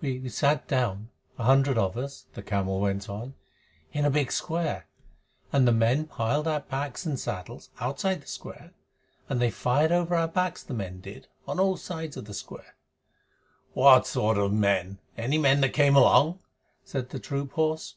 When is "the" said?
2.34-2.44, 5.66-5.72, 8.22-8.28, 10.62-10.74, 12.26-12.34, 17.10-17.18